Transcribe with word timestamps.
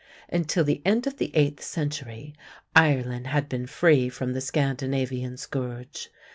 Until 0.29 0.63
the 0.63 0.81
end 0.83 1.05
of 1.05 1.17
the 1.17 1.29
eighth 1.35 1.61
century 1.61 2.33
Ireland 2.75 3.27
had 3.27 3.47
been 3.47 3.67
free 3.67 4.09
from 4.09 4.33
the 4.33 4.41
Scandinavian 4.41 5.37
scourge. 5.37 6.09